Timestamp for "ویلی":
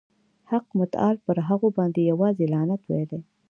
2.85-3.19